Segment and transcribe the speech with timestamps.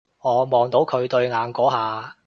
[0.21, 2.17] 我望到佢對眼嗰下